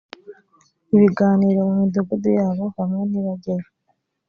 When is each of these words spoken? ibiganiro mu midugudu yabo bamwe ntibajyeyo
ibiganiro 0.95 1.59
mu 1.67 1.73
midugudu 1.79 2.29
yabo 2.37 2.63
bamwe 2.75 3.01
ntibajyeyo 3.09 3.65